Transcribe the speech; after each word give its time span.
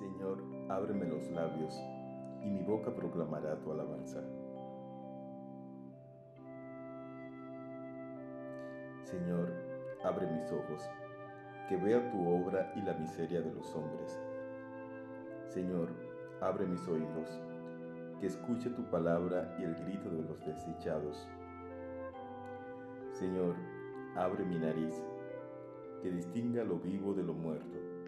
Señor, 0.00 0.42
ábreme 0.70 1.04
los 1.04 1.30
labios, 1.30 1.78
y 2.42 2.48
mi 2.48 2.62
boca 2.62 2.90
proclamará 2.90 3.60
tu 3.60 3.70
alabanza. 3.70 4.22
Señor, 9.02 9.52
abre 10.02 10.26
mis 10.26 10.50
ojos, 10.50 10.88
que 11.68 11.76
vea 11.76 12.10
tu 12.10 12.18
obra 12.26 12.72
y 12.76 12.80
la 12.80 12.94
miseria 12.94 13.42
de 13.42 13.52
los 13.52 13.74
hombres. 13.74 14.18
Señor, 15.48 15.90
abre 16.40 16.64
mis 16.64 16.88
oídos, 16.88 17.38
que 18.20 18.28
escuche 18.28 18.70
tu 18.70 18.82
palabra 18.84 19.54
y 19.58 19.64
el 19.64 19.74
grito 19.74 20.08
de 20.08 20.22
los 20.22 20.42
desdichados. 20.46 21.28
Señor, 23.12 23.54
abre 24.16 24.46
mi 24.46 24.58
nariz, 24.58 24.94
que 26.02 26.10
distinga 26.10 26.64
lo 26.64 26.78
vivo 26.78 27.12
de 27.12 27.22
lo 27.22 27.34
muerto. 27.34 27.99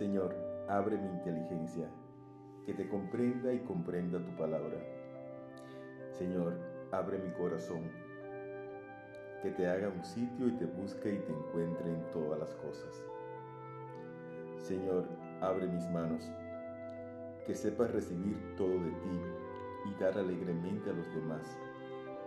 Señor, 0.00 0.34
abre 0.66 0.96
mi 0.96 1.10
inteligencia, 1.10 1.86
que 2.64 2.72
te 2.72 2.88
comprenda 2.88 3.52
y 3.52 3.58
comprenda 3.58 4.18
tu 4.18 4.34
palabra. 4.34 4.78
Señor, 6.12 6.54
abre 6.90 7.18
mi 7.18 7.30
corazón, 7.32 7.82
que 9.42 9.50
te 9.50 9.68
haga 9.68 9.90
un 9.90 10.02
sitio 10.02 10.48
y 10.48 10.52
te 10.52 10.64
busque 10.64 11.16
y 11.16 11.18
te 11.18 11.30
encuentre 11.30 11.90
en 11.90 12.02
todas 12.12 12.40
las 12.40 12.54
cosas. 12.54 13.04
Señor, 14.56 15.04
abre 15.42 15.66
mis 15.66 15.86
manos, 15.90 16.24
que 17.44 17.54
sepa 17.54 17.86
recibir 17.86 18.38
todo 18.56 18.70
de 18.70 18.92
ti 19.02 19.20
y 19.84 20.00
dar 20.02 20.16
alegremente 20.16 20.88
a 20.88 20.94
los 20.94 21.14
demás. 21.14 21.58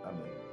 Amén. 0.03 0.52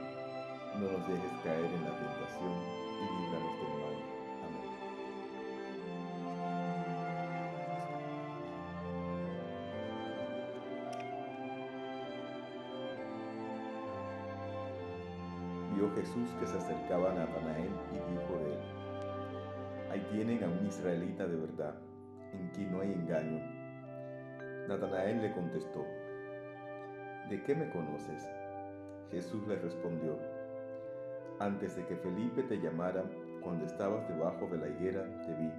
no 0.81 0.91
nos 0.93 1.07
dejes 1.07 1.31
caer 1.43 1.65
en 1.65 1.83
la 1.83 1.95
tentación 1.95 2.53
y 2.97 3.03
líbranos 3.21 3.55
del 3.59 3.73
mal. 3.81 3.95
Amén. 4.47 4.67
Vio 15.75 15.85
Jesús 15.93 16.29
que 16.39 16.47
se 16.47 16.57
acercaba 16.57 17.11
a 17.11 17.13
Natanael 17.13 17.69
y 17.91 17.95
dijo 18.11 18.33
de 18.43 18.53
él, 18.53 18.59
Ahí 19.91 20.01
tienen 20.11 20.43
a 20.43 20.47
un 20.47 20.65
israelita 20.65 21.27
de 21.27 21.35
verdad, 21.35 21.75
en 22.33 22.49
quien 22.55 22.71
no 22.71 22.81
hay 22.81 22.91
engaño. 22.93 23.39
Natanael 24.67 25.21
le 25.21 25.31
contestó, 25.33 25.85
¿de 27.29 27.43
qué 27.43 27.53
me 27.53 27.69
conoces? 27.69 28.27
Jesús 29.11 29.45
le 29.47 29.57
respondió, 29.57 30.17
antes 31.41 31.75
de 31.75 31.85
que 31.87 31.95
Felipe 31.97 32.43
te 32.43 32.57
llamara, 32.57 33.03
cuando 33.41 33.65
estabas 33.65 34.07
debajo 34.07 34.47
de 34.47 34.57
la 34.59 34.69
higuera, 34.69 35.03
te 35.25 35.33
vi. 35.33 35.51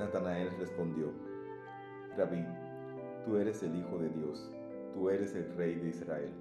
Natanael 0.00 0.50
respondió, 0.58 1.12
Rabí, 2.16 2.44
tú 3.24 3.36
eres 3.36 3.62
el 3.62 3.76
Hijo 3.76 3.96
de 3.98 4.08
Dios, 4.08 4.50
tú 4.92 5.08
eres 5.10 5.36
el 5.36 5.54
Rey 5.56 5.76
de 5.76 5.90
Israel. 5.90 6.34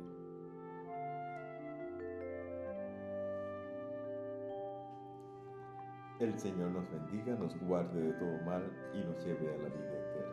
El 6.20 6.40
Señor 6.40 6.72
nos 6.72 6.90
bendiga, 6.90 7.36
nos 7.36 7.56
guarde 7.60 8.02
de 8.02 8.14
todo 8.14 8.42
mal 8.46 8.64
y 8.96 9.04
nos 9.04 9.24
lleve 9.24 9.54
a 9.54 9.58
la 9.58 9.70
vida 9.70 10.00
eterna. 10.00 10.33